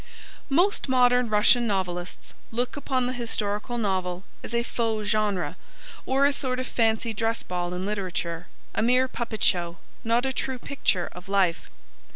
[0.49, 5.57] Most modern Russian novelists look upon the historical novel as a faux genre,
[6.07, 10.33] or a sort of fancy dress ball in literature, a mere puppet show, not a
[10.33, 11.69] true picture of life.